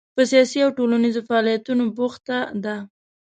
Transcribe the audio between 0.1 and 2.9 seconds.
په سیاسي او ټولنیزو فعالیتونو بوخته ده.